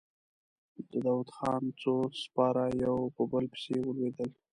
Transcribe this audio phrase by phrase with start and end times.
[0.91, 4.29] د داوودخان څو سپاره يو په بل پسې ولوېدل.